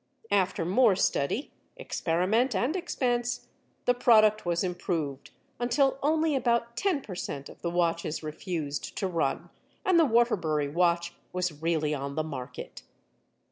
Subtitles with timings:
[0.31, 3.49] After more study, experiment, and expense,
[3.85, 9.05] the product was improved until only about ten per cent of the watches refused to
[9.05, 9.51] run,
[9.85, 12.81] and the Waterbury watch was really on the market.